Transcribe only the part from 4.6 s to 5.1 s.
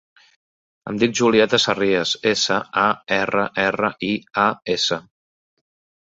essa.